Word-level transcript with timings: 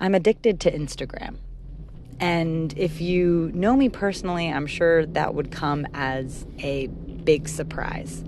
I'm 0.00 0.14
addicted 0.14 0.60
to 0.60 0.72
Instagram. 0.72 1.36
And 2.20 2.76
if 2.76 3.00
you 3.00 3.50
know 3.54 3.76
me 3.76 3.88
personally, 3.88 4.48
I'm 4.50 4.66
sure 4.66 5.06
that 5.06 5.34
would 5.34 5.50
come 5.50 5.86
as 5.94 6.46
a 6.58 6.88
big 6.88 7.48
surprise. 7.48 8.24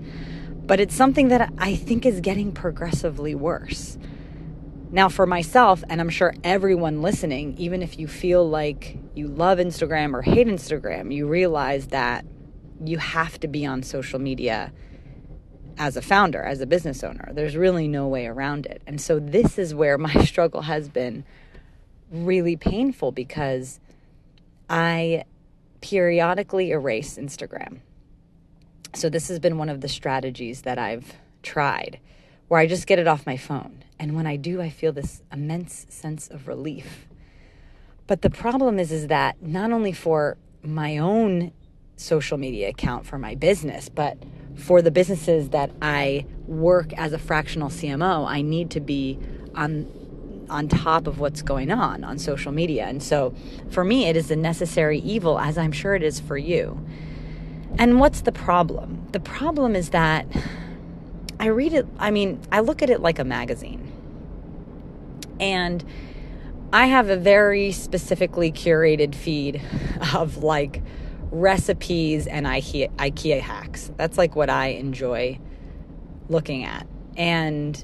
But 0.65 0.79
it's 0.79 0.95
something 0.95 1.29
that 1.29 1.51
I 1.57 1.75
think 1.75 2.05
is 2.05 2.21
getting 2.21 2.51
progressively 2.51 3.35
worse. 3.35 3.97
Now, 4.91 5.09
for 5.09 5.25
myself, 5.25 5.83
and 5.89 6.01
I'm 6.01 6.09
sure 6.09 6.33
everyone 6.43 7.01
listening, 7.01 7.55
even 7.57 7.81
if 7.81 7.97
you 7.97 8.07
feel 8.07 8.47
like 8.47 8.97
you 9.15 9.27
love 9.27 9.57
Instagram 9.57 10.13
or 10.13 10.21
hate 10.21 10.47
Instagram, 10.47 11.13
you 11.13 11.27
realize 11.27 11.87
that 11.87 12.25
you 12.83 12.97
have 12.97 13.39
to 13.39 13.47
be 13.47 13.65
on 13.65 13.83
social 13.83 14.19
media 14.19 14.71
as 15.77 15.95
a 15.95 16.01
founder, 16.01 16.43
as 16.43 16.59
a 16.61 16.65
business 16.65 17.03
owner. 17.03 17.31
There's 17.33 17.55
really 17.55 17.87
no 17.87 18.07
way 18.07 18.27
around 18.27 18.65
it. 18.65 18.81
And 18.85 18.99
so, 18.99 19.19
this 19.19 19.57
is 19.57 19.73
where 19.73 19.97
my 19.97 20.13
struggle 20.25 20.63
has 20.63 20.89
been 20.89 21.23
really 22.11 22.55
painful 22.55 23.11
because 23.11 23.79
I 24.69 25.23
periodically 25.81 26.71
erase 26.71 27.17
Instagram. 27.17 27.79
So, 28.93 29.09
this 29.09 29.29
has 29.29 29.39
been 29.39 29.57
one 29.57 29.69
of 29.69 29.81
the 29.81 29.87
strategies 29.87 30.63
that 30.63 30.77
I've 30.77 31.15
tried 31.43 31.99
where 32.47 32.59
I 32.59 32.67
just 32.67 32.85
get 32.85 32.99
it 32.99 33.07
off 33.07 33.25
my 33.25 33.37
phone. 33.37 33.83
And 33.97 34.15
when 34.15 34.27
I 34.27 34.35
do, 34.35 34.61
I 34.61 34.69
feel 34.69 34.91
this 34.91 35.21
immense 35.31 35.85
sense 35.89 36.27
of 36.27 36.47
relief. 36.47 37.07
But 38.07 38.23
the 38.23 38.29
problem 38.29 38.77
is 38.77 38.91
is 38.91 39.07
that 39.07 39.41
not 39.41 39.71
only 39.71 39.93
for 39.93 40.37
my 40.63 40.97
own 40.97 41.53
social 41.95 42.37
media 42.37 42.69
account 42.69 43.05
for 43.05 43.17
my 43.17 43.35
business, 43.35 43.87
but 43.87 44.17
for 44.55 44.81
the 44.81 44.91
businesses 44.91 45.49
that 45.49 45.71
I 45.81 46.25
work 46.45 46.91
as 46.93 47.13
a 47.13 47.17
fractional 47.17 47.69
CMO, 47.69 48.27
I 48.27 48.41
need 48.41 48.71
to 48.71 48.79
be 48.79 49.17
on 49.55 49.87
on 50.51 50.67
top 50.67 51.07
of 51.07 51.19
what's 51.19 51.41
going 51.41 51.71
on 51.71 52.03
on 52.03 52.19
social 52.19 52.51
media. 52.51 52.85
And 52.85 53.01
so 53.01 53.33
for 53.69 53.83
me, 53.83 54.07
it 54.07 54.15
is 54.15 54.29
a 54.29 54.35
necessary 54.35 54.99
evil, 54.99 55.39
as 55.39 55.57
I'm 55.57 55.71
sure 55.71 55.95
it 55.95 56.03
is 56.03 56.19
for 56.19 56.37
you. 56.37 56.85
And 57.79 57.99
what's 57.99 58.21
the 58.21 58.31
problem? 58.31 59.07
The 59.11 59.19
problem 59.19 59.75
is 59.75 59.89
that 59.89 60.27
I 61.39 61.47
read 61.47 61.73
it, 61.73 61.87
I 61.97 62.11
mean, 62.11 62.39
I 62.51 62.59
look 62.59 62.83
at 62.83 62.89
it 62.89 63.01
like 63.01 63.17
a 63.17 63.23
magazine. 63.23 63.91
And 65.39 65.83
I 66.73 66.85
have 66.85 67.09
a 67.09 67.17
very 67.17 67.71
specifically 67.71 68.51
curated 68.51 69.15
feed 69.15 69.61
of 70.13 70.43
like 70.43 70.83
recipes 71.31 72.27
and 72.27 72.45
IKEA, 72.45 72.91
IKEA 72.97 73.39
hacks. 73.39 73.91
That's 73.97 74.17
like 74.17 74.35
what 74.35 74.49
I 74.49 74.67
enjoy 74.67 75.39
looking 76.29 76.63
at. 76.63 76.85
And 77.17 77.83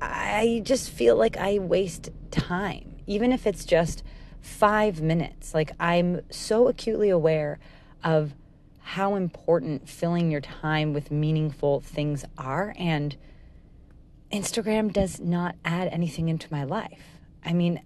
I 0.00 0.60
just 0.64 0.90
feel 0.90 1.16
like 1.16 1.36
I 1.36 1.58
waste 1.58 2.10
time, 2.30 2.96
even 3.06 3.32
if 3.32 3.46
it's 3.46 3.64
just 3.64 4.02
five 4.40 5.00
minutes. 5.00 5.54
Like 5.54 5.72
I'm 5.80 6.20
so 6.30 6.68
acutely 6.68 7.10
aware 7.10 7.58
of 8.04 8.34
how 8.80 9.16
important 9.16 9.88
filling 9.88 10.30
your 10.30 10.40
time 10.40 10.92
with 10.92 11.10
meaningful 11.10 11.80
things 11.80 12.24
are. 12.38 12.74
And 12.78 13.16
Instagram 14.30 14.92
does 14.92 15.20
not 15.20 15.56
add 15.64 15.88
anything 15.88 16.28
into 16.28 16.46
my 16.52 16.64
life. 16.64 17.18
I 17.44 17.52
mean, 17.52 17.80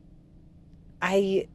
I 1.00 1.48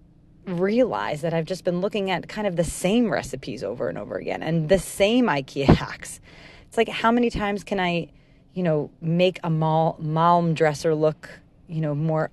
realize 0.48 1.22
that 1.22 1.34
I've 1.34 1.46
just 1.46 1.64
been 1.64 1.82
looking 1.82 2.10
at 2.10 2.28
kind 2.28 2.48
of 2.48 2.56
the 2.56 2.64
same 2.64 3.12
recipes 3.12 3.64
over 3.64 3.90
and 3.90 3.98
over 3.98 4.16
again 4.16 4.42
and 4.44 4.70
the 4.70 4.80
same 4.80 5.26
IKEA 5.26 5.66
hacks. 5.66 6.20
It's 6.68 6.78
like, 6.78 6.90
how 6.90 7.12
many 7.12 7.30
times 7.30 7.64
can 7.64 7.80
I 7.80 8.10
you 8.56 8.64
know, 8.64 8.90
make 9.02 9.40
a 9.44 9.50
mal- 9.50 9.98
Malm 10.02 10.56
dresser 10.56 10.96
look, 10.96 11.30
you 11.68 11.82
know, 11.82 11.94
more 11.94 12.32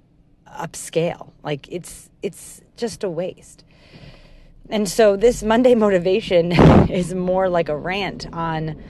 upscale. 0.48 1.32
Like 1.42 1.68
it's 1.70 2.08
it's 2.22 2.62
just 2.76 3.04
a 3.04 3.10
waste. 3.10 3.64
And 4.70 4.88
so 4.88 5.16
this 5.16 5.42
Monday 5.42 5.74
motivation 5.74 6.52
is 6.90 7.12
more 7.12 7.50
like 7.50 7.68
a 7.68 7.76
rant 7.76 8.32
on 8.32 8.80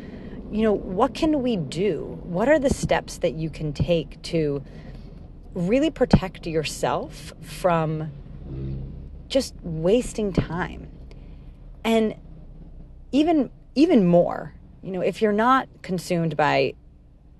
you 0.53 0.63
know, 0.63 0.75
what 0.75 1.15
can 1.15 1.43
we 1.43 1.57
do? 1.57 2.21
What 2.25 2.47
are 2.47 2.59
the 2.59 2.69
steps 2.69 3.17
that 3.19 3.33
you 3.33 3.49
can 3.49 3.73
take 3.73 4.21
to 4.25 4.63
really 5.55 5.91
protect 5.91 6.47
yourself 6.47 7.33
from 7.41 8.13
just 9.29 9.55
wasting 9.63 10.31
time? 10.35 10.89
And 11.83 12.15
even 13.13 13.51
even 13.75 14.07
more, 14.07 14.53
you 14.83 14.93
know, 14.93 15.01
if 15.01 15.23
you're 15.23 15.33
not 15.33 15.69
consumed 15.81 16.37
by 16.37 16.75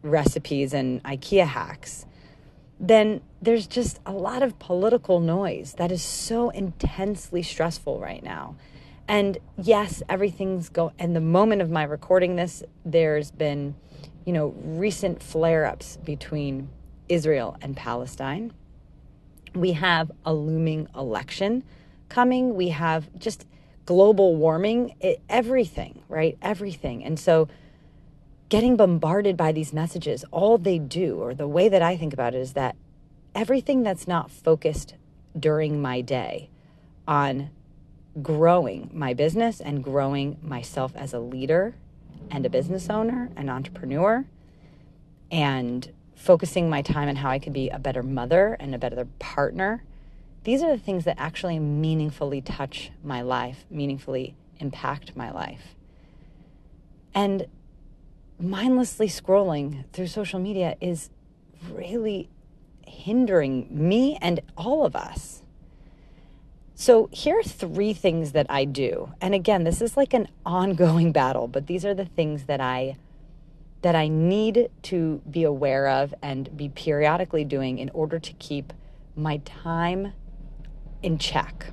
recipes 0.03 0.75
and 0.75 1.03
IKEA 1.05 1.47
hacks, 1.47 2.07
then 2.79 3.21
there's 3.41 3.67
just 3.67 4.01
a 4.05 4.13
lot 4.13 4.43
of 4.43 4.59
political 4.59 5.21
noise 5.21 5.75
that 5.79 5.93
is 5.93 6.03
so 6.03 6.51
intensely 6.51 7.43
stressful 7.43 8.01
right 8.01 8.23
now. 8.23 8.57
And 9.09 9.39
yes, 9.57 10.03
everything's 10.09 10.69
go 10.69 10.93
in 10.99 11.13
the 11.13 11.21
moment 11.21 11.63
of 11.63 11.71
my 11.71 11.85
recording 11.85 12.37
this, 12.37 12.63
there's 12.85 13.31
been, 13.31 13.75
you 14.25 14.33
know, 14.33 14.55
recent 14.65 15.23
flare-ups 15.23 15.99
between 16.05 16.69
Israel 17.09 17.57
and 17.61 17.77
Palestine. 17.77 18.53
We 19.55 19.73
have 19.73 20.11
a 20.25 20.33
looming 20.33 20.89
election 20.97 21.65
coming. 22.09 22.55
We 22.55 22.69
have 22.69 23.09
just 23.19 23.47
global 23.85 24.37
warming, 24.37 24.95
it, 25.01 25.21
everything, 25.29 26.03
right? 26.09 26.39
Everything. 26.41 27.05
And 27.05 27.19
so 27.19 27.49
getting 28.53 28.77
bombarded 28.77 29.35
by 29.35 29.51
these 29.51 29.73
messages, 29.73 30.27
all 30.31 30.59
they 30.59 30.79
do, 30.79 31.17
or 31.17 31.33
the 31.33 31.49
way 31.49 31.71
that 31.71 31.81
I 31.81 31.97
think 31.97 32.13
about 32.13 32.35
it, 32.35 32.39
is 32.39 32.53
that 32.53 32.77
everything 33.35 33.83
that's 33.83 34.07
not 34.07 34.31
focused 34.31 34.95
during 35.41 35.81
my 35.81 36.03
day 36.03 36.51
on 37.09 37.49
growing 38.21 38.91
my 38.93 39.15
business 39.15 39.59
and 39.59 39.83
growing 39.83 40.37
myself 40.43 40.93
as 40.95 41.15
a 41.15 41.19
leader 41.19 41.75
and 42.31 42.45
a 42.45 42.51
business 42.51 42.91
owner, 42.91 43.31
an 43.37 43.49
entrepreneur, 43.49 44.27
and 45.31 45.91
focusing 46.15 46.69
my 46.69 46.83
time 46.83 47.09
on 47.09 47.17
how 47.17 47.31
I 47.31 47.39
could 47.39 47.55
be 47.55 47.71
a 47.71 47.79
better 47.79 48.03
mother 48.03 48.59
and 48.61 48.75
a 48.75 48.79
better 48.79 49.07
partner. 49.19 49.83
These 50.45 50.63
are 50.63 50.71
the 50.71 50.83
things 50.83 51.07
that 51.07 51.17
actually 51.19 51.59
meaningfully 51.59 52.43
touch 52.43 52.91
my 53.03 53.23
life, 53.23 53.65
meaningfully 53.71 54.37
impact 54.59 55.17
my 55.17 55.31
life. 55.31 55.75
And 57.15 57.47
mindlessly 58.39 59.09
scrolling 59.09 59.85
through 59.93 60.09
social 60.09 60.41
media 60.41 60.77
is 60.81 61.11
really 61.71 62.29
hindering 62.87 63.67
me 63.71 64.19
and 64.21 64.41
all 64.57 64.85
of 64.85 64.95
us. 64.97 65.43
So, 66.75 67.09
here 67.13 67.39
are 67.39 67.43
three 67.43 67.93
things 67.93 68.33
that 68.33 68.47
I 68.49 68.65
do. 68.65 69.13
And 69.21 69.35
again, 69.35 69.65
this 69.65 69.81
is 69.81 69.97
like 69.97 70.15
an 70.15 70.29
ongoing 70.45 71.13
battle, 71.21 71.47
but 71.47 71.67
these 71.67 71.85
are 71.85 71.95
the 71.95 72.05
things 72.05 72.45
that 72.45 72.61
I 72.61 72.97
that 73.83 73.95
I 73.97 74.07
need 74.07 74.71
to 74.83 75.21
be 75.29 75.43
aware 75.43 75.89
of 75.89 76.15
and 76.23 76.57
be 76.57 76.69
periodically 76.69 77.45
doing 77.45 77.79
in 77.79 77.91
order 77.91 78.21
to 78.21 78.33
keep 78.35 78.73
my 79.17 79.39
time 79.39 80.13
in 81.03 81.19
check. 81.19 81.73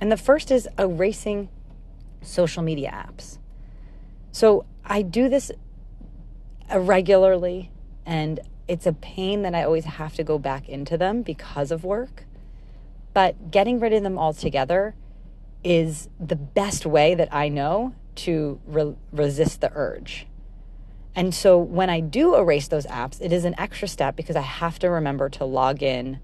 And 0.00 0.10
the 0.10 0.16
first 0.16 0.50
is 0.50 0.66
erasing 0.78 1.50
social 2.22 2.62
media 2.62 2.90
apps. 2.90 3.38
So, 4.32 4.64
I 4.84 5.02
do 5.02 5.28
this 5.28 5.52
Uh, 6.72 6.76
irregularly 6.76 7.70
and 8.04 8.40
it's 8.68 8.86
a 8.86 8.92
pain 8.92 9.42
that 9.42 9.54
I 9.54 9.64
always 9.64 9.84
have 9.84 10.14
to 10.14 10.24
go 10.24 10.38
back 10.38 10.68
into 10.68 10.96
them 10.96 11.22
because 11.22 11.70
of 11.70 11.84
work. 11.84 12.24
But 13.12 13.50
getting 13.50 13.80
rid 13.80 13.92
of 13.92 14.02
them 14.02 14.18
altogether 14.18 14.94
is 15.62 16.08
the 16.18 16.36
best 16.36 16.86
way 16.86 17.14
that 17.14 17.28
I 17.32 17.48
know 17.48 17.94
to 18.14 18.60
re- 18.66 18.96
resist 19.12 19.60
the 19.60 19.70
urge. 19.74 20.26
And 21.14 21.34
so 21.34 21.58
when 21.58 21.90
I 21.90 22.00
do 22.00 22.34
erase 22.36 22.68
those 22.68 22.86
apps, 22.86 23.20
it 23.20 23.32
is 23.32 23.44
an 23.44 23.54
extra 23.58 23.86
step 23.86 24.16
because 24.16 24.36
I 24.36 24.40
have 24.42 24.78
to 24.78 24.88
remember 24.88 25.28
to 25.30 25.44
log 25.44 25.82
in 25.82 26.20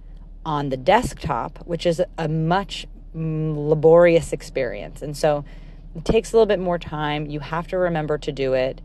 on 0.47 0.71
the 0.71 0.77
desktop, 0.77 1.59
which 1.67 1.85
is 1.85 2.01
a 2.17 2.29
much 2.29 2.87
mm, 3.15 3.69
laborious 3.69 4.33
experience. 4.33 5.03
And 5.03 5.17
so 5.17 5.45
it 5.95 6.05
takes 6.05 6.33
a 6.33 6.37
little 6.37 6.47
bit 6.47 6.59
more 6.59 6.79
time. 6.79 7.27
You 7.27 7.41
have 7.41 7.69
to 7.69 7.79
remember 7.79 8.17
to 8.19 8.33
do 8.33 8.55
it. 8.55 8.81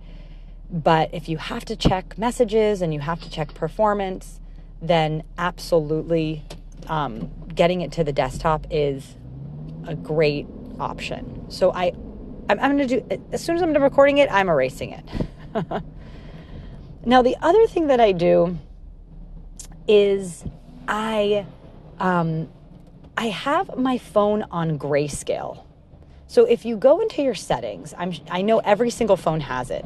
But 0.74 1.14
if 1.14 1.30
you 1.30 1.38
have 1.38 1.64
to 1.66 1.76
check 1.76 2.18
messages 2.18 2.82
and 2.82 2.92
you 2.92 3.00
have 3.00 3.22
to 3.22 3.30
check 3.30 3.54
performance, 3.54 4.40
then 4.82 5.22
absolutely 5.38 6.44
um, 6.88 7.30
getting 7.54 7.82
it 7.82 7.92
to 7.94 8.04
the 8.04 8.12
desktop 8.12 8.66
is 8.72 9.16
a 9.88 9.94
great 9.94 10.48
option. 10.80 11.50
So 11.52 11.72
I, 11.72 11.94
I'm, 12.50 12.60
I'm 12.60 12.76
going 12.76 12.88
to 12.88 13.02
do 13.02 13.22
as 13.32 13.44
soon 13.44 13.56
as 13.56 13.62
I'm 13.62 13.72
recording 13.74 14.18
it, 14.18 14.32
I'm 14.32 14.50
erasing 14.50 14.92
it. 14.92 15.06
now 17.06 17.22
the 17.22 17.38
other 17.40 17.68
thing 17.68 17.88
that 17.88 18.00
I 18.00 18.12
do 18.12 18.58
is 19.88 20.44
I, 20.88 21.46
um, 22.00 22.50
I 23.16 23.28
have 23.28 23.78
my 23.78 24.00
phone 24.00 24.42
on 24.50 24.80
grayscale. 24.80 25.66
So 26.26 26.46
if 26.46 26.66
you 26.66 26.78
go 26.78 27.00
into 27.00 27.22
your 27.22 27.36
settings, 27.36 27.94
I'm, 27.96 28.14
I 28.32 28.42
know 28.42 28.58
every 28.58 28.90
single 28.90 29.18
phone 29.18 29.42
has 29.42 29.70
it. 29.70 29.86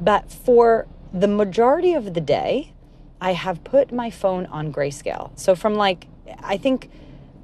But 0.00 0.30
for 0.30 0.86
the 1.12 1.28
majority 1.28 1.94
of 1.94 2.14
the 2.14 2.20
day, 2.20 2.72
I 3.20 3.32
have 3.32 3.64
put 3.64 3.92
my 3.92 4.10
phone 4.10 4.46
on 4.46 4.72
grayscale. 4.72 5.30
So 5.38 5.54
from 5.54 5.74
like 5.74 6.06
I 6.40 6.56
think 6.56 6.90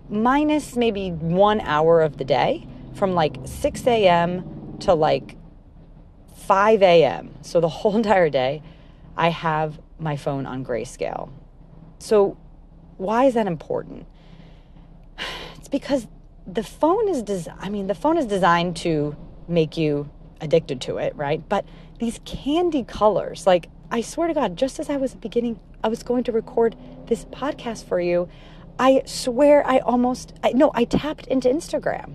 minus 0.08 0.76
maybe 0.76 1.10
one 1.10 1.60
hour 1.60 2.02
of 2.02 2.16
the 2.16 2.24
day 2.24 2.66
from 2.94 3.14
like 3.14 3.36
6 3.44 3.86
a.m. 3.86 4.76
to 4.80 4.94
like 4.94 5.36
5 6.36 6.82
a.m. 6.82 7.34
So 7.42 7.60
the 7.60 7.68
whole 7.78 7.96
entire 7.96 8.30
day, 8.30 8.62
I 9.16 9.28
have 9.28 9.80
my 9.98 10.16
phone 10.16 10.46
on 10.46 10.64
grayscale. 10.64 11.30
So, 11.98 12.36
why 12.96 13.24
is 13.26 13.34
that 13.34 13.46
important? 13.46 14.06
It's 15.56 15.68
because 15.68 16.06
the 16.46 16.62
phone 16.62 17.06
is 17.08 17.22
des- 17.22 17.52
I 17.60 17.68
mean, 17.68 17.86
the 17.86 17.94
phone 17.94 18.16
is 18.16 18.26
designed 18.26 18.76
to 18.78 19.14
make 19.46 19.76
you 19.76 20.08
addicted 20.40 20.80
to 20.82 20.98
it, 20.98 21.14
right? 21.16 21.46
But 21.48 21.64
these 21.98 22.20
candy 22.24 22.84
colors, 22.84 23.46
like 23.46 23.68
I 23.90 24.00
swear 24.00 24.28
to 24.28 24.34
God, 24.34 24.56
just 24.56 24.78
as 24.78 24.88
I 24.88 24.96
was 24.96 25.14
beginning, 25.14 25.58
I 25.82 25.88
was 25.88 26.02
going 26.02 26.24
to 26.24 26.32
record 26.32 26.76
this 27.06 27.24
podcast 27.26 27.84
for 27.84 28.00
you. 28.00 28.28
I 28.78 29.02
swear 29.04 29.66
I 29.66 29.78
almost, 29.78 30.32
I, 30.42 30.52
no, 30.52 30.70
I 30.74 30.84
tapped 30.84 31.26
into 31.26 31.48
Instagram. 31.48 32.14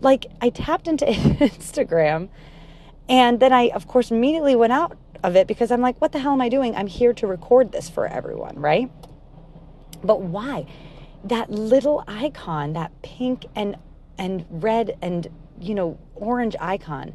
Like 0.00 0.26
I 0.40 0.50
tapped 0.50 0.88
into 0.88 1.04
Instagram 1.06 2.28
and 3.08 3.38
then 3.40 3.52
I, 3.52 3.68
of 3.68 3.86
course, 3.86 4.10
immediately 4.10 4.56
went 4.56 4.72
out 4.72 4.96
of 5.22 5.36
it 5.36 5.46
because 5.46 5.70
I'm 5.70 5.80
like, 5.80 6.00
what 6.00 6.12
the 6.12 6.18
hell 6.18 6.32
am 6.32 6.40
I 6.40 6.48
doing? 6.48 6.74
I'm 6.74 6.86
here 6.86 7.12
to 7.14 7.26
record 7.26 7.72
this 7.72 7.88
for 7.88 8.06
everyone, 8.06 8.58
right? 8.58 8.90
But 10.02 10.22
why? 10.22 10.66
That 11.24 11.50
little 11.50 12.04
icon, 12.06 12.72
that 12.74 13.02
pink 13.02 13.46
and 13.54 13.76
and 14.18 14.46
red 14.50 14.96
and 15.02 15.28
you 15.60 15.74
know 15.74 15.98
orange 16.14 16.56
icon, 16.60 17.14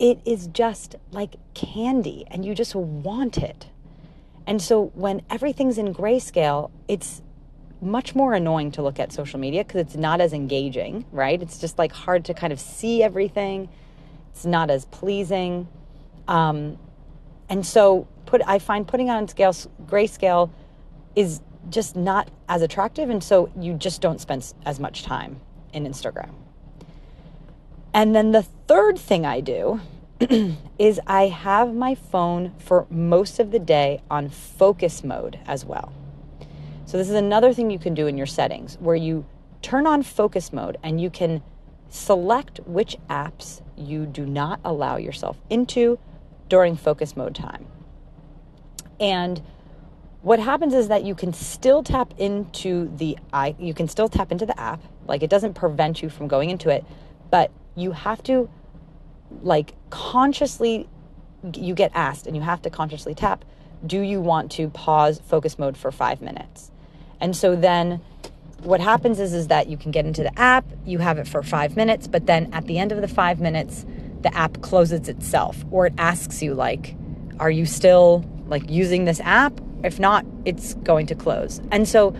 it 0.00 0.18
is 0.24 0.48
just 0.48 0.96
like 1.12 1.36
candy, 1.54 2.24
and 2.28 2.44
you 2.44 2.56
just 2.56 2.74
want 2.74 3.38
it. 3.38 3.68
And 4.48 4.60
so 4.60 4.86
when 4.94 5.22
everything's 5.30 5.78
in 5.78 5.94
grayscale, 5.94 6.72
it's 6.88 7.22
much 7.80 8.16
more 8.16 8.34
annoying 8.34 8.72
to 8.72 8.82
look 8.82 8.98
at 8.98 9.12
social 9.12 9.38
media 9.38 9.62
because 9.62 9.80
it's 9.80 9.94
not 9.94 10.20
as 10.20 10.32
engaging, 10.32 11.04
right? 11.12 11.40
It's 11.40 11.58
just 11.58 11.78
like 11.78 11.92
hard 11.92 12.24
to 12.24 12.34
kind 12.34 12.52
of 12.52 12.58
see 12.58 13.02
everything 13.02 13.68
it's 14.30 14.46
not 14.46 14.70
as 14.70 14.84
pleasing. 14.86 15.68
Um, 16.28 16.78
and 17.48 17.66
so 17.66 18.06
put 18.26 18.40
I 18.46 18.58
find 18.58 18.86
putting 18.86 19.10
on 19.10 19.28
scale 19.28 19.52
grayscale 19.84 20.50
is 21.16 21.40
just 21.68 21.96
not 21.96 22.30
as 22.48 22.62
attractive 22.62 23.10
and 23.10 23.22
so 23.22 23.50
you 23.58 23.74
just 23.74 24.00
don't 24.00 24.20
spend 24.20 24.54
as 24.64 24.80
much 24.80 25.02
time 25.02 25.40
in 25.72 25.84
Instagram. 25.84 26.30
And 27.92 28.14
then 28.14 28.32
the 28.32 28.42
third 28.42 28.98
thing 28.98 29.26
I 29.26 29.40
do 29.40 29.80
is 30.78 31.00
I 31.06 31.28
have 31.28 31.74
my 31.74 31.94
phone 31.94 32.52
for 32.58 32.86
most 32.90 33.40
of 33.40 33.50
the 33.50 33.58
day 33.58 34.02
on 34.10 34.28
focus 34.28 35.02
mode 35.02 35.38
as 35.46 35.64
well. 35.64 35.92
So 36.86 36.98
this 36.98 37.08
is 37.08 37.14
another 37.14 37.52
thing 37.52 37.70
you 37.70 37.78
can 37.78 37.94
do 37.94 38.06
in 38.06 38.16
your 38.16 38.26
settings 38.26 38.76
where 38.80 38.96
you 38.96 39.24
turn 39.62 39.86
on 39.86 40.02
focus 40.02 40.52
mode 40.52 40.76
and 40.82 41.00
you 41.00 41.10
can 41.10 41.42
select 41.88 42.60
which 42.66 42.96
apps 43.08 43.60
you 43.76 44.06
do 44.06 44.24
not 44.24 44.60
allow 44.64 44.96
yourself 44.96 45.36
into 45.48 45.98
during 46.48 46.76
focus 46.76 47.16
mode 47.16 47.34
time. 47.34 47.66
And 48.98 49.42
what 50.22 50.38
happens 50.38 50.74
is 50.74 50.88
that 50.88 51.04
you 51.04 51.14
can 51.14 51.32
still 51.32 51.82
tap 51.82 52.12
into 52.18 52.94
the 52.96 53.16
you 53.58 53.72
can 53.72 53.88
still 53.88 54.08
tap 54.08 54.30
into 54.30 54.44
the 54.44 54.58
app 54.60 54.82
like 55.06 55.22
it 55.22 55.30
doesn't 55.30 55.54
prevent 55.54 56.02
you 56.02 56.10
from 56.10 56.28
going 56.28 56.50
into 56.50 56.68
it 56.68 56.84
but 57.30 57.50
you 57.76 57.92
have 57.92 58.22
to 58.22 58.48
like 59.42 59.74
consciously 59.90 60.88
you 61.54 61.74
get 61.74 61.90
asked 61.94 62.26
and 62.26 62.36
you 62.36 62.42
have 62.42 62.60
to 62.62 62.70
consciously 62.70 63.14
tap 63.14 63.44
do 63.86 64.00
you 64.00 64.20
want 64.20 64.50
to 64.50 64.68
pause 64.70 65.20
focus 65.26 65.58
mode 65.58 65.76
for 65.76 65.90
5 65.90 66.20
minutes 66.20 66.70
and 67.20 67.36
so 67.36 67.54
then 67.54 68.00
what 68.62 68.80
happens 68.80 69.18
is 69.20 69.32
is 69.32 69.48
that 69.48 69.68
you 69.68 69.76
can 69.76 69.90
get 69.90 70.04
into 70.06 70.22
the 70.22 70.38
app, 70.38 70.64
you 70.84 70.98
have 70.98 71.18
it 71.18 71.26
for 71.26 71.42
5 71.42 71.76
minutes, 71.76 72.06
but 72.06 72.26
then 72.26 72.52
at 72.52 72.66
the 72.66 72.78
end 72.78 72.92
of 72.92 73.00
the 73.00 73.08
5 73.08 73.40
minutes, 73.40 73.86
the 74.22 74.34
app 74.34 74.60
closes 74.60 75.08
itself 75.08 75.64
or 75.70 75.86
it 75.86 75.94
asks 75.96 76.42
you 76.42 76.54
like 76.54 76.94
are 77.38 77.50
you 77.50 77.64
still 77.64 78.22
like 78.48 78.68
using 78.68 79.06
this 79.06 79.18
app? 79.20 79.58
If 79.82 79.98
not, 79.98 80.26
it's 80.44 80.74
going 80.74 81.06
to 81.06 81.14
close. 81.14 81.62
And 81.70 81.88
so 81.88 82.14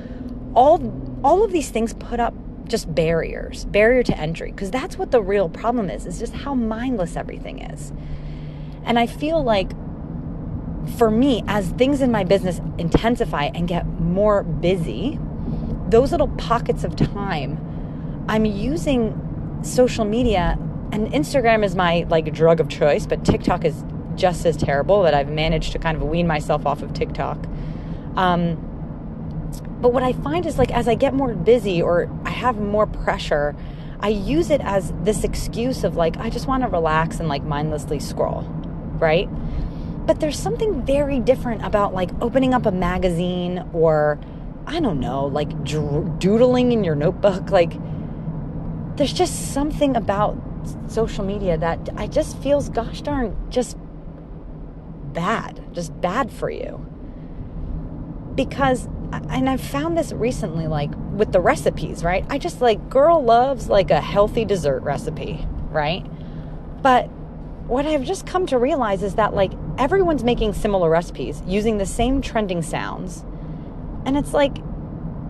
all 0.54 0.80
all 1.22 1.44
of 1.44 1.52
these 1.52 1.68
things 1.68 1.92
put 1.92 2.20
up 2.20 2.32
just 2.70 2.94
barriers, 2.94 3.64
barrier 3.66 4.02
to 4.04 4.16
entry, 4.18 4.50
because 4.50 4.70
that's 4.70 4.96
what 4.96 5.10
the 5.10 5.22
real 5.22 5.48
problem 5.48 5.90
is, 5.90 6.06
is 6.06 6.18
just 6.18 6.32
how 6.32 6.54
mindless 6.54 7.16
everything 7.16 7.60
is. 7.60 7.92
And 8.84 8.98
I 8.98 9.06
feel 9.06 9.42
like 9.42 9.72
for 10.96 11.10
me, 11.10 11.44
as 11.46 11.68
things 11.72 12.00
in 12.00 12.10
my 12.10 12.24
business 12.24 12.60
intensify 12.78 13.50
and 13.54 13.68
get 13.68 13.86
more 13.86 14.42
busy, 14.42 15.18
those 15.88 16.12
little 16.12 16.28
pockets 16.28 16.84
of 16.84 16.96
time, 16.96 17.58
I'm 18.28 18.44
using 18.44 19.60
social 19.62 20.04
media 20.04 20.56
and 20.92 21.08
Instagram 21.12 21.64
is 21.64 21.76
my 21.76 22.06
like 22.08 22.32
drug 22.32 22.60
of 22.60 22.68
choice, 22.68 23.06
but 23.06 23.24
TikTok 23.24 23.64
is 23.64 23.84
just 24.16 24.44
as 24.44 24.56
terrible 24.56 25.02
that 25.02 25.14
I've 25.14 25.28
managed 25.30 25.72
to 25.72 25.78
kind 25.78 25.96
of 25.96 26.02
wean 26.02 26.26
myself 26.26 26.66
off 26.66 26.82
of 26.82 26.92
TikTok. 26.92 27.46
Um, 28.16 28.69
but 29.80 29.92
what 29.92 30.02
I 30.02 30.12
find 30.12 30.46
is 30.46 30.58
like 30.58 30.70
as 30.70 30.88
I 30.88 30.94
get 30.94 31.14
more 31.14 31.34
busy 31.34 31.80
or 31.82 32.10
I 32.24 32.30
have 32.30 32.58
more 32.58 32.86
pressure, 32.86 33.56
I 34.00 34.08
use 34.08 34.50
it 34.50 34.60
as 34.60 34.92
this 35.02 35.24
excuse 35.24 35.84
of 35.84 35.96
like 35.96 36.16
I 36.16 36.30
just 36.30 36.46
want 36.46 36.62
to 36.62 36.68
relax 36.68 37.20
and 37.20 37.28
like 37.28 37.42
mindlessly 37.42 38.00
scroll, 38.00 38.42
right? 38.98 39.28
But 40.06 40.20
there's 40.20 40.38
something 40.38 40.84
very 40.84 41.20
different 41.20 41.64
about 41.64 41.94
like 41.94 42.10
opening 42.20 42.54
up 42.54 42.66
a 42.66 42.72
magazine 42.72 43.64
or 43.72 44.18
I 44.66 44.78
don't 44.78 45.00
know, 45.00 45.26
like 45.26 45.64
doodling 45.64 46.72
in 46.72 46.84
your 46.84 46.94
notebook. 46.94 47.50
Like, 47.60 47.72
there's 48.96 49.12
just 49.12 49.52
something 49.52 49.96
about 49.96 50.38
social 50.86 51.24
media 51.24 51.56
that 51.58 51.88
I 51.96 52.06
just 52.06 52.38
feels, 52.38 52.68
gosh 52.68 53.00
darn, 53.02 53.36
just 53.50 53.76
bad, 55.12 55.60
just 55.72 55.98
bad 56.00 56.30
for 56.30 56.50
you. 56.50 56.86
Because, 58.34 58.88
and 59.12 59.48
I've 59.48 59.60
found 59.60 59.98
this 59.98 60.12
recently, 60.12 60.66
like 60.66 60.90
with 61.12 61.32
the 61.32 61.40
recipes, 61.40 62.04
right? 62.04 62.24
I 62.28 62.38
just 62.38 62.60
like, 62.60 62.88
girl 62.88 63.22
loves 63.22 63.68
like 63.68 63.90
a 63.90 64.00
healthy 64.00 64.44
dessert 64.44 64.82
recipe, 64.82 65.46
right? 65.70 66.04
But 66.82 67.08
what 67.66 67.86
I've 67.86 68.04
just 68.04 68.26
come 68.26 68.46
to 68.46 68.58
realize 68.58 69.02
is 69.02 69.14
that 69.16 69.34
like 69.34 69.52
everyone's 69.78 70.24
making 70.24 70.54
similar 70.54 70.90
recipes 70.90 71.42
using 71.46 71.78
the 71.78 71.86
same 71.86 72.20
trending 72.20 72.62
sounds 72.62 73.24
and 74.04 74.16
it's 74.16 74.32
like, 74.32 74.56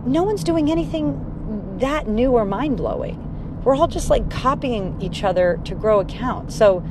no 0.07 0.23
one's 0.23 0.45
doing 0.45 0.71
anything 0.71 1.79
that 1.79 2.09
new 2.09 2.33
or 2.33 2.45
mind 2.45 2.77
blowing. 2.77 3.27
We're 3.65 3.75
all 3.75 3.89
just 3.89 4.11
like 4.11 4.31
copying 4.31 5.01
each 5.01 5.25
other 5.25 5.61
to 5.65 5.75
grow 5.75 6.01
account. 6.01 6.53
So, 6.53 6.85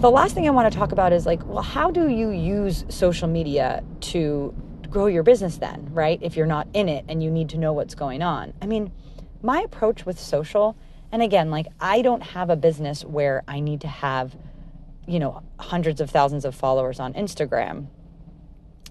the 0.00 0.10
last 0.10 0.34
thing 0.34 0.46
I 0.46 0.50
want 0.50 0.70
to 0.70 0.78
talk 0.78 0.92
about 0.92 1.12
is 1.12 1.24
like, 1.24 1.44
well, 1.46 1.62
how 1.62 1.90
do 1.90 2.08
you 2.08 2.30
use 2.30 2.84
social 2.88 3.28
media 3.28 3.82
to 4.00 4.54
grow 4.90 5.06
your 5.06 5.22
business 5.22 5.56
then, 5.56 5.88
right? 5.92 6.18
If 6.22 6.36
you're 6.36 6.46
not 6.46 6.68
in 6.74 6.88
it 6.88 7.04
and 7.08 7.22
you 7.22 7.30
need 7.30 7.48
to 7.50 7.58
know 7.58 7.72
what's 7.72 7.94
going 7.94 8.22
on. 8.22 8.52
I 8.60 8.66
mean, 8.66 8.92
my 9.42 9.60
approach 9.60 10.04
with 10.04 10.18
social, 10.18 10.76
and 11.12 11.22
again, 11.22 11.50
like, 11.50 11.66
I 11.80 12.02
don't 12.02 12.22
have 12.22 12.50
a 12.50 12.56
business 12.56 13.04
where 13.04 13.42
I 13.48 13.60
need 13.60 13.80
to 13.82 13.88
have, 13.88 14.36
you 15.06 15.18
know, 15.18 15.42
hundreds 15.58 16.00
of 16.00 16.10
thousands 16.10 16.44
of 16.44 16.54
followers 16.54 17.00
on 17.00 17.14
Instagram 17.14 17.86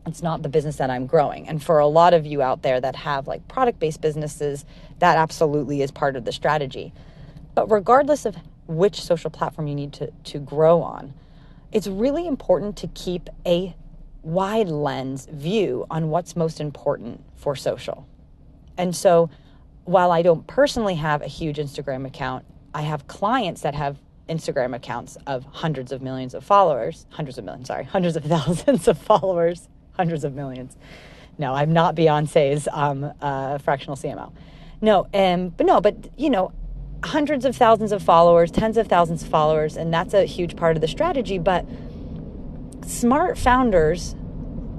it's 0.09 0.21
not 0.21 0.41
the 0.41 0.49
business 0.49 0.77
that 0.77 0.89
I'm 0.89 1.05
growing. 1.05 1.47
And 1.47 1.63
for 1.63 1.79
a 1.79 1.87
lot 1.87 2.13
of 2.13 2.25
you 2.25 2.41
out 2.41 2.61
there 2.61 2.79
that 2.81 2.95
have 2.95 3.27
like 3.27 3.47
product 3.47 3.79
based 3.79 4.01
businesses, 4.01 4.65
that 4.99 5.17
absolutely 5.17 5.81
is 5.81 5.91
part 5.91 6.15
of 6.15 6.25
the 6.25 6.31
strategy. 6.31 6.93
But 7.55 7.69
regardless 7.71 8.25
of 8.25 8.35
which 8.67 9.01
social 9.01 9.29
platform 9.29 9.67
you 9.67 9.75
need 9.75 9.93
to, 9.93 10.11
to 10.25 10.39
grow 10.39 10.81
on, 10.81 11.13
it's 11.71 11.87
really 11.87 12.27
important 12.27 12.75
to 12.77 12.87
keep 12.87 13.29
a 13.45 13.75
wide 14.23 14.69
lens 14.69 15.27
view 15.31 15.85
on 15.89 16.09
what's 16.09 16.35
most 16.35 16.59
important 16.59 17.23
for 17.35 17.55
social. 17.55 18.07
And 18.77 18.95
so 18.95 19.29
while 19.85 20.11
I 20.11 20.21
don't 20.21 20.45
personally 20.47 20.95
have 20.95 21.21
a 21.21 21.27
huge 21.27 21.57
Instagram 21.57 22.05
account, 22.05 22.45
I 22.73 22.83
have 22.83 23.07
clients 23.07 23.61
that 23.61 23.75
have 23.75 23.97
Instagram 24.27 24.75
accounts 24.75 25.17
of 25.25 25.43
hundreds 25.45 25.91
of 25.91 26.01
millions 26.01 26.33
of 26.33 26.43
followers, 26.43 27.05
hundreds 27.09 27.37
of 27.37 27.45
millions, 27.45 27.67
sorry, 27.67 27.83
hundreds 27.95 28.15
of 28.15 28.23
thousands 28.23 28.87
of 28.87 28.97
followers 28.97 29.67
hundreds 29.99 30.23
of 30.23 30.33
millions. 30.33 30.77
No, 31.37 31.53
I'm 31.53 31.73
not 31.73 31.93
Beyonce's 31.93 32.69
um, 32.71 33.11
uh, 33.21 33.57
fractional 33.57 33.97
CMO. 33.97 34.31
No, 34.81 35.07
um, 35.13 35.49
but 35.49 35.65
no, 35.65 35.81
but 35.81 35.95
you 36.17 36.29
know, 36.29 36.53
hundreds 37.03 37.43
of 37.43 37.55
thousands 37.55 37.91
of 37.91 38.01
followers, 38.01 38.49
tens 38.49 38.77
of 38.77 38.87
thousands 38.87 39.23
of 39.23 39.29
followers, 39.29 39.75
and 39.75 39.93
that's 39.93 40.13
a 40.13 40.23
huge 40.23 40.55
part 40.55 40.77
of 40.77 40.81
the 40.81 40.87
strategy. 40.87 41.37
But 41.37 41.65
smart 42.89 43.37
founders, 43.37 44.15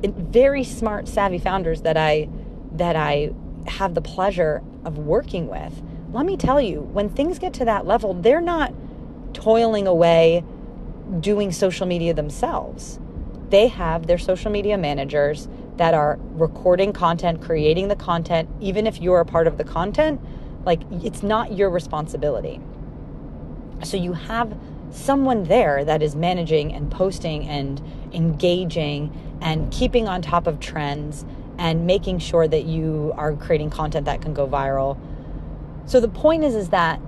very 0.02 0.64
smart, 0.64 1.09
savvy 1.09 1.38
founders 1.38 1.83
that 1.83 1.97
I 1.97 2.29
that 2.73 2.97
I 2.97 3.31
have 3.67 3.95
the 3.95 4.00
pleasure 4.00 4.62
of 4.85 4.99
working 4.99 5.49
with. 5.49 5.83
Let 6.12 6.25
me 6.25 6.37
tell 6.37 6.61
you, 6.61 6.81
when 6.81 7.09
things 7.09 7.38
get 7.38 7.52
to 7.55 7.64
that 7.67 7.87
level, 7.87 8.14
they're 8.14 8.40
not 8.40 8.73
toiling 9.35 9.87
away 9.87 10.45
doing 11.21 11.52
social 11.52 11.87
media 11.87 12.14
themselves 12.14 12.99
they 13.50 13.67
have 13.69 14.07
their 14.07 14.19
social 14.19 14.50
media 14.50 14.79
managers 14.79 15.49
that 15.76 15.93
are 15.93 16.19
recording 16.33 16.93
content, 16.93 17.43
creating 17.43 17.88
the 17.88 17.97
content, 17.97 18.49
even 18.61 18.87
if 18.87 19.00
you're 19.00 19.21
a 19.21 19.25
part 19.25 19.47
of 19.47 19.59
the 19.59 19.64
content, 19.64 20.21
like 20.64 20.81
it's 20.90 21.23
not 21.23 21.52
your 21.52 21.69
responsibility. 21.69 22.61
So 23.83 23.97
you 23.97 24.12
have 24.12 24.57
someone 24.90 25.45
there 25.45 25.85
that 25.85 26.02
is 26.02 26.14
managing 26.14 26.73
and 26.73 26.90
posting 26.90 27.47
and 27.49 27.81
engaging 28.12 29.38
and 29.40 29.71
keeping 29.73 30.09
on 30.09 30.23
top 30.23 30.47
of 30.47 30.61
trends 30.61 31.25
and 31.59 31.87
making 31.87 32.19
sure 32.19 32.49
that 32.49 32.64
you 32.64 33.12
are 33.17 33.35
creating 33.35 33.71
content 33.71 34.07
that 34.07 34.23
can 34.23 34.33
go 34.33 34.47
viral. 34.47 34.99
So 35.87 36.00
the 36.00 36.09
point 36.09 36.45
is 36.45 36.55
is 36.55 36.71
that 36.71 37.00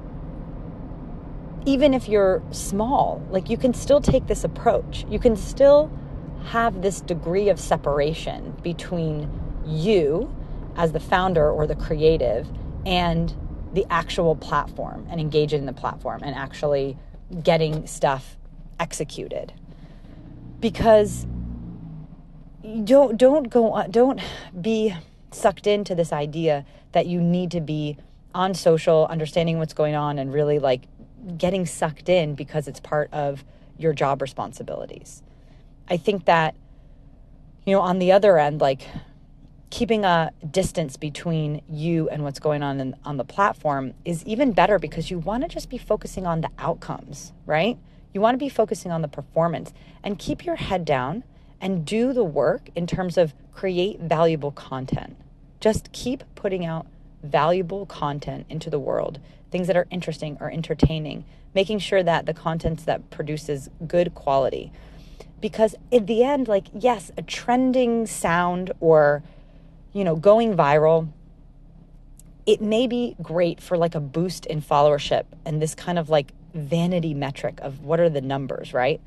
even 1.64 1.94
if 1.94 2.08
you're 2.08 2.42
small, 2.50 3.24
like 3.30 3.48
you 3.48 3.56
can 3.56 3.72
still 3.72 4.00
take 4.00 4.26
this 4.26 4.44
approach. 4.44 5.04
You 5.08 5.18
can 5.18 5.36
still 5.36 5.90
have 6.46 6.82
this 6.82 7.00
degree 7.00 7.48
of 7.48 7.60
separation 7.60 8.56
between 8.62 9.30
you 9.64 10.34
as 10.76 10.92
the 10.92 11.00
founder 11.00 11.48
or 11.50 11.66
the 11.66 11.76
creative 11.76 12.48
and 12.84 13.32
the 13.72 13.86
actual 13.90 14.34
platform 14.34 15.06
and 15.08 15.20
engaging 15.20 15.60
in 15.60 15.66
the 15.66 15.72
platform 15.72 16.20
and 16.24 16.34
actually 16.34 16.98
getting 17.42 17.86
stuff 17.86 18.36
executed. 18.80 19.52
Because 20.62 21.26
don't 22.84 23.18
don't 23.18 23.50
go 23.50 23.72
on, 23.72 23.90
don't 23.90 24.20
be 24.58 24.94
sucked 25.32 25.66
into 25.66 25.94
this 25.94 26.12
idea 26.12 26.64
that 26.92 27.06
you 27.06 27.20
need 27.20 27.50
to 27.50 27.60
be 27.60 27.98
on 28.34 28.54
social, 28.54 29.06
understanding 29.10 29.58
what's 29.58 29.74
going 29.74 29.94
on 29.94 30.18
and 30.18 30.32
really 30.32 30.58
like 30.58 30.82
getting 31.36 31.66
sucked 31.66 32.08
in 32.08 32.34
because 32.34 32.68
it's 32.68 32.80
part 32.80 33.12
of 33.12 33.44
your 33.76 33.92
job 33.92 34.22
responsibilities. 34.22 35.22
I 35.88 35.96
think 35.96 36.24
that, 36.26 36.54
you 37.66 37.74
know, 37.74 37.80
on 37.80 37.98
the 37.98 38.12
other 38.12 38.38
end, 38.38 38.60
like 38.60 38.82
keeping 39.70 40.04
a 40.04 40.30
distance 40.50 40.96
between 40.96 41.62
you 41.68 42.08
and 42.10 42.22
what's 42.22 42.38
going 42.38 42.62
on 42.62 42.78
in, 42.78 42.94
on 43.04 43.16
the 43.16 43.24
platform 43.24 43.94
is 44.04 44.24
even 44.26 44.52
better 44.52 44.78
because 44.78 45.10
you 45.10 45.18
want 45.18 45.42
to 45.42 45.48
just 45.48 45.68
be 45.68 45.78
focusing 45.78 46.26
on 46.26 46.42
the 46.42 46.50
outcomes, 46.58 47.32
right? 47.46 47.78
You 48.12 48.20
want 48.20 48.34
to 48.34 48.38
be 48.38 48.48
focusing 48.48 48.92
on 48.92 49.02
the 49.02 49.08
performance 49.08 49.72
and 50.02 50.18
keep 50.18 50.44
your 50.44 50.56
head 50.56 50.84
down 50.84 51.24
and 51.60 51.84
do 51.84 52.12
the 52.12 52.24
work 52.24 52.68
in 52.74 52.86
terms 52.86 53.16
of 53.16 53.34
create 53.52 54.00
valuable 54.00 54.50
content. 54.50 55.16
Just 55.60 55.92
keep 55.92 56.24
putting 56.34 56.66
out 56.66 56.86
valuable 57.22 57.86
content 57.86 58.46
into 58.48 58.68
the 58.68 58.78
world, 58.78 59.20
things 59.50 59.68
that 59.68 59.76
are 59.76 59.86
interesting 59.90 60.36
or 60.40 60.50
entertaining, 60.50 61.24
making 61.54 61.78
sure 61.78 62.02
that 62.02 62.26
the 62.26 62.34
content 62.34 62.84
that 62.84 63.10
produces 63.10 63.70
good 63.86 64.14
quality. 64.14 64.72
Because 65.40 65.74
in 65.90 66.06
the 66.06 66.24
end, 66.24 66.48
like, 66.48 66.66
yes, 66.74 67.12
a 67.16 67.22
trending 67.22 68.06
sound 68.06 68.72
or, 68.80 69.22
you 69.92 70.04
know, 70.04 70.16
going 70.16 70.56
viral, 70.56 71.08
it 72.46 72.60
may 72.60 72.86
be 72.86 73.14
great 73.22 73.60
for 73.60 73.76
like 73.76 73.94
a 73.94 74.00
boost 74.00 74.46
in 74.46 74.60
followership 74.60 75.24
and 75.44 75.62
this 75.62 75.74
kind 75.74 75.98
of 75.98 76.10
like 76.10 76.32
vanity 76.54 77.14
metric 77.14 77.58
of 77.62 77.84
what 77.84 78.00
are 78.00 78.10
the 78.10 78.20
numbers, 78.20 78.74
right? 78.74 79.00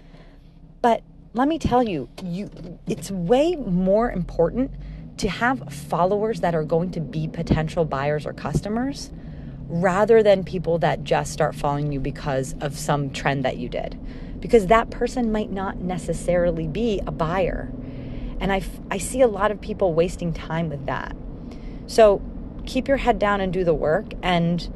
But 0.81 1.03
let 1.33 1.47
me 1.47 1.59
tell 1.59 1.83
you, 1.83 2.09
you 2.23 2.49
it's 2.87 3.11
way 3.11 3.55
more 3.55 4.09
important 4.11 4.71
to 5.17 5.29
have 5.29 5.73
followers 5.73 6.41
that 6.41 6.55
are 6.55 6.63
going 6.63 6.91
to 6.91 6.99
be 6.99 7.27
potential 7.27 7.85
buyers 7.85 8.25
or 8.25 8.33
customers 8.33 9.11
rather 9.67 10.21
than 10.21 10.43
people 10.43 10.77
that 10.79 11.03
just 11.03 11.33
start 11.33 11.55
following 11.55 11.91
you 11.91 11.99
because 11.99 12.55
of 12.61 12.77
some 12.77 13.09
trend 13.09 13.43
that 13.43 13.57
you 13.57 13.67
did. 13.67 13.99
Because 14.39 14.67
that 14.67 14.89
person 14.91 15.31
might 15.31 15.51
not 15.51 15.77
necessarily 15.77 16.67
be 16.67 17.01
a 17.07 17.11
buyer. 17.11 17.71
And 18.39 18.51
I, 18.51 18.61
I 18.91 18.97
see 18.97 19.21
a 19.21 19.27
lot 19.27 19.51
of 19.51 19.59
people 19.59 19.93
wasting 19.93 20.33
time 20.33 20.69
with 20.69 20.85
that. 20.85 21.15
So 21.87 22.21
keep 22.65 22.87
your 22.87 22.97
head 22.97 23.19
down 23.19 23.41
and 23.41 23.51
do 23.51 23.63
the 23.63 23.73
work 23.73 24.05
and 24.21 24.71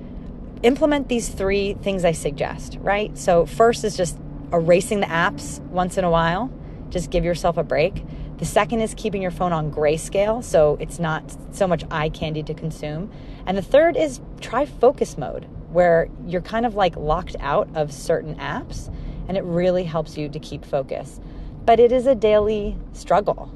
implement 0.63 1.07
these 1.09 1.29
three 1.29 1.73
things 1.75 2.05
I 2.05 2.11
suggest, 2.11 2.77
right? 2.81 3.17
So, 3.17 3.45
first 3.45 3.83
is 3.83 3.95
just 3.95 4.17
erasing 4.51 4.99
the 4.99 5.07
apps 5.07 5.59
once 5.61 5.97
in 5.97 6.03
a 6.03 6.09
while, 6.09 6.51
just 6.89 7.11
give 7.11 7.23
yourself 7.23 7.57
a 7.57 7.63
break. 7.63 8.03
The 8.37 8.45
second 8.45 8.81
is 8.81 8.93
keeping 8.95 9.21
your 9.21 9.31
phone 9.31 9.51
on 9.51 9.71
grayscale 9.71 10.43
so 10.43 10.77
it's 10.79 10.97
not 10.97 11.35
so 11.53 11.67
much 11.67 11.83
eye 11.91 12.09
candy 12.09 12.41
to 12.43 12.53
consume. 12.53 13.11
And 13.45 13.57
the 13.57 13.61
third 13.61 13.97
is 13.97 14.21
try 14.39 14.65
focus 14.65 15.17
mode 15.17 15.45
where 15.71 16.09
you're 16.25 16.41
kind 16.41 16.65
of 16.65 16.75
like 16.75 16.95
locked 16.95 17.35
out 17.39 17.69
of 17.75 17.91
certain 17.91 18.35
apps 18.35 18.93
and 19.27 19.37
it 19.37 19.43
really 19.43 19.83
helps 19.83 20.17
you 20.17 20.29
to 20.29 20.39
keep 20.39 20.65
focus. 20.65 21.19
But 21.65 21.79
it 21.79 21.91
is 21.91 22.07
a 22.07 22.15
daily 22.15 22.77
struggle. 22.93 23.53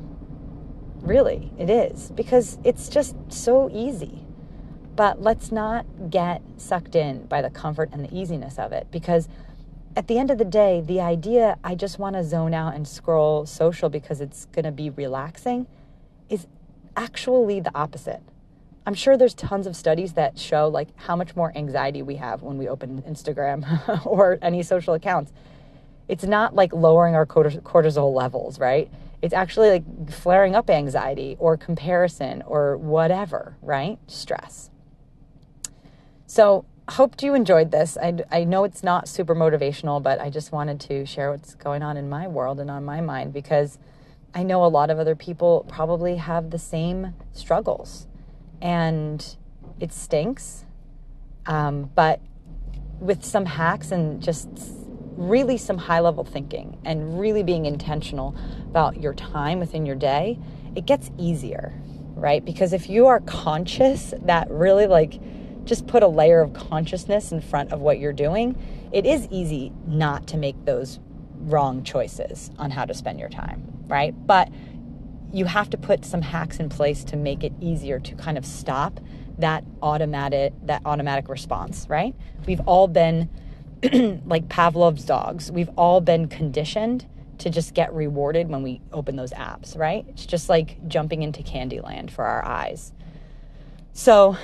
Really, 1.02 1.52
it 1.58 1.70
is 1.70 2.12
because 2.12 2.60
it's 2.64 2.90
just 2.90 3.16
so 3.30 3.70
easy. 3.74 4.23
But 4.96 5.22
let's 5.22 5.52
not 5.52 5.86
get 6.10 6.42
sucked 6.58 6.96
in 6.96 7.26
by 7.26 7.42
the 7.42 7.50
comfort 7.50 7.90
and 7.92 8.06
the 8.06 8.16
easiness 8.16 8.60
of 8.60 8.72
it 8.72 8.88
because 8.92 9.28
at 9.96 10.08
the 10.08 10.18
end 10.18 10.32
of 10.32 10.38
the 10.38 10.46
day, 10.46 10.82
the 10.82 11.02
idea 11.02 11.58
I 11.64 11.76
just 11.76 12.00
want 12.00 12.16
to 12.16 12.24
zone 12.24 12.54
out 12.54 12.76
and 12.76 12.88
scroll 12.88 13.46
social 13.46 13.90
because 13.90 14.22
it's 14.22 14.46
going 14.46 14.66
to 14.66 14.72
be 14.72 14.90
relaxing 14.90 15.68
is 16.30 16.48
actually 16.96 17.60
the 17.60 17.72
opposite. 17.76 18.22
I'm 18.86 18.94
sure 18.94 19.16
there's 19.16 19.34
tons 19.34 19.66
of 19.66 19.76
studies 19.76 20.14
that 20.14 20.38
show 20.38 20.68
like 20.68 20.90
how 20.98 21.16
much 21.16 21.36
more 21.36 21.56
anxiety 21.56 22.02
we 22.02 22.16
have 22.16 22.42
when 22.42 22.58
we 22.58 22.68
open 22.68 23.02
Instagram 23.04 24.06
or 24.06 24.40
any 24.42 24.62
social 24.62 24.94
accounts. 24.94 25.32
It's 26.08 26.26
not 26.26 26.54
like 26.54 26.74
lowering 26.74 27.16
our 27.16 27.26
cortisol 27.26 28.14
levels, 28.14 28.60
right? 28.60 28.92
It's 29.22 29.34
actually 29.34 29.70
like 29.70 30.12
flaring 30.12 30.54
up 30.54 30.70
anxiety 30.70 31.38
or 31.40 31.56
comparison 31.56 32.42
or 32.46 32.76
whatever, 32.78 33.56
right? 33.62 33.98
Stress. 34.08 34.70
So, 36.34 36.66
hoped 36.90 37.22
you 37.22 37.36
enjoyed 37.36 37.70
this. 37.70 37.96
I, 37.96 38.18
I 38.32 38.44
know 38.44 38.64
it's 38.64 38.82
not 38.82 39.08
super 39.08 39.36
motivational, 39.36 40.02
but 40.02 40.20
I 40.20 40.32
just 40.32 40.52
wanted 40.52 40.80
to 40.80 41.06
share 41.06 41.30
what's 41.30 41.54
going 41.54 41.84
on 41.84 41.96
in 41.96 42.10
my 42.10 42.28
world 42.28 42.60
and 42.60 42.72
on 42.72 42.84
my 42.84 43.02
mind 43.02 43.34
because 43.34 43.78
I 44.34 44.42
know 44.42 44.66
a 44.66 44.68
lot 44.68 44.90
of 44.90 44.98
other 44.98 45.16
people 45.16 45.64
probably 45.70 46.16
have 46.16 46.50
the 46.50 46.58
same 46.58 47.14
struggles 47.34 48.08
and 48.64 49.36
it 49.80 49.94
stinks. 49.94 50.66
Um, 51.46 51.92
but 51.94 52.20
with 53.00 53.24
some 53.24 53.46
hacks 53.46 53.92
and 53.92 54.20
just 54.20 54.50
really 55.16 55.60
some 55.60 55.78
high 55.78 56.00
level 56.00 56.24
thinking 56.24 56.80
and 56.84 57.20
really 57.20 57.44
being 57.44 57.68
intentional 57.68 58.36
about 58.72 59.00
your 59.00 59.14
time 59.14 59.60
within 59.60 59.86
your 59.86 59.96
day, 59.96 60.40
it 60.76 60.88
gets 60.88 61.12
easier, 61.20 61.80
right? 62.16 62.44
Because 62.44 62.74
if 62.74 62.90
you 62.90 63.06
are 63.06 63.20
conscious 63.20 64.16
that 64.24 64.50
really 64.50 64.88
like, 64.88 65.20
just 65.66 65.88
put 65.88 66.04
a 66.04 66.08
layer 66.08 66.42
of 66.42 66.54
consciousness 66.54 67.32
in 67.32 67.42
front 67.42 67.72
of 67.72 67.82
what 67.82 68.00
you're 68.00 68.14
doing, 68.14 68.56
it 68.92 69.06
is 69.06 69.28
easy 69.32 69.72
not 69.88 70.28
to 70.28 70.38
make 70.38 70.66
those 70.66 71.00
wrong 71.40 71.84
choices 71.84 72.52
on 72.58 72.72
how 72.72 72.86
to 72.86 72.94
spend 72.94 73.20
your 73.20 73.30
time, 73.30 73.86
right? 73.88 74.14
But 74.26 74.50
you 75.32 75.46
have 75.46 75.70
to 75.72 75.78
put 75.78 76.06
some 76.06 76.22
hacks 76.22 76.60
in 76.60 76.70
place 76.70 77.04
to 77.06 77.18
make 77.18 77.44
it 77.44 77.54
easier 77.60 78.00
to 78.00 78.16
kind 78.16 78.38
of 78.38 78.46
stop 78.46 79.00
that 79.40 79.64
automatic 79.82 80.54
that 80.64 80.82
automatic 80.86 81.28
response, 81.28 81.88
right? 81.90 82.16
We've 82.46 82.62
all 82.62 82.88
been 82.88 83.30
like 84.26 84.48
Pavlov's 84.48 85.06
dogs. 85.06 85.52
We've 85.52 85.72
all 85.76 86.02
been 86.02 86.28
conditioned 86.28 87.08
to 87.40 87.50
just 87.50 87.74
get 87.74 87.92
rewarded 87.94 88.48
when 88.48 88.64
we 88.64 88.80
open 88.94 89.16
those 89.16 89.32
apps, 89.32 89.78
right? 89.78 90.06
It's 90.10 90.26
just 90.26 90.50
like 90.50 90.88
jumping 90.88 91.24
into 91.24 91.42
Candyland 91.42 92.12
for 92.12 92.24
our 92.24 92.46
eyes. 92.46 92.94
So, 93.92 94.38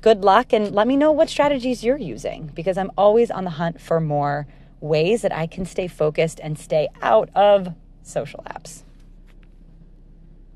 good 0.00 0.24
luck 0.24 0.52
and 0.52 0.74
let 0.74 0.86
me 0.86 0.96
know 0.96 1.12
what 1.12 1.28
strategies 1.28 1.84
you're 1.84 1.96
using 1.96 2.50
because 2.54 2.78
I'm 2.78 2.90
always 2.96 3.30
on 3.30 3.44
the 3.44 3.50
hunt 3.50 3.80
for 3.80 4.00
more 4.00 4.46
ways 4.80 5.22
that 5.22 5.32
I 5.32 5.46
can 5.46 5.64
stay 5.64 5.88
focused 5.88 6.40
and 6.42 6.58
stay 6.58 6.88
out 7.02 7.30
of 7.34 7.74
social 8.02 8.44
apps. 8.46 8.83